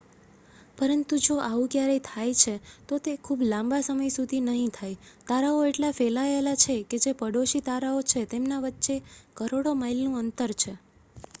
"પરંતુ 0.77 1.15
જો 1.19 1.35
આવું 1.39 1.67
ક્યારેય 1.67 2.03
થાય 2.03 2.33
છે 2.35 2.53
તો 2.87 2.95
તે 2.99 3.13
ખૂબ 3.19 3.39
લાંબા 3.45 3.81
સમય 3.81 4.07
સુધી 4.09 4.39
નહીં 4.45 4.71
થાય. 4.71 4.97
તારાઓ 5.27 5.59
એટલા 5.65 5.91
ફેલાયેલા 5.91 6.55
છે 6.57 6.75
કે 6.89 6.97
જે 6.99 7.11
"પડોશી" 7.15 7.63
તારાઓ 7.63 8.01
છે 8.05 8.21
તેમના 8.27 8.63
વચ્ચે 8.63 8.95
કરોડો 9.37 9.71
માઇલનું 9.75 10.19
અંતર 10.21 10.51
છે. 10.55 10.73